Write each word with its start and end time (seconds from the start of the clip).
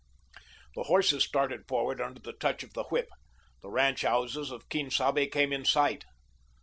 The 0.73 0.85
horses 0.85 1.23
started 1.23 1.67
forward 1.67 2.01
under 2.01 2.19
the 2.19 2.33
touch 2.33 2.63
of 2.63 2.73
the 2.73 2.85
whip. 2.85 3.07
The 3.61 3.69
ranch 3.69 4.01
houses 4.01 4.49
of 4.49 4.67
Quien 4.67 4.89
Sabe 4.89 5.27
came 5.29 5.53
in 5.53 5.63
sight. 5.63 6.05